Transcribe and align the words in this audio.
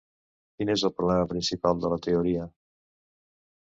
Quin 0.61 0.71
és 0.75 0.85
el 0.89 0.93
problema 0.95 1.29
principal 1.35 1.87
de 1.87 1.95
la 1.95 2.03
teoria? 2.09 2.53